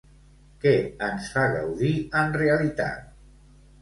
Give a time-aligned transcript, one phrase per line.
[0.63, 0.71] Què
[1.09, 1.93] ens fa gaudir
[2.23, 3.07] en realitat?